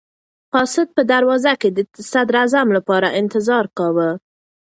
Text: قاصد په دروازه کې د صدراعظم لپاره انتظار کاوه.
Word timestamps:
قاصد 0.53 0.87
په 0.95 1.01
دروازه 1.13 1.53
کې 1.61 1.69
د 1.71 1.79
صدراعظم 2.11 2.67
لپاره 2.77 3.07
انتظار 3.21 3.65
کاوه. 3.77 4.09